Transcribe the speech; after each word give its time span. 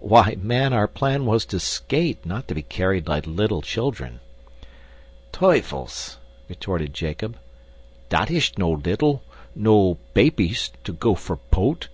"Why, 0.00 0.36
man, 0.40 0.72
our 0.72 0.86
plan 0.86 1.26
was 1.26 1.44
to 1.46 1.58
SKATE, 1.58 2.24
not 2.24 2.46
to 2.46 2.54
be 2.54 2.62
carried 2.62 3.08
like 3.08 3.26
little 3.26 3.62
children." 3.62 4.20
"Tuyfels!" 5.32 6.18
retorted 6.48 6.94
Jacob. 6.94 7.36
"Dat 8.08 8.30
ish 8.30 8.56
no 8.56 8.70
little 8.70 9.24
no 9.56 9.98
papies 10.14 10.70
to 10.84 10.92
go 10.92 11.16
for 11.16 11.36
poat!" 11.36 11.88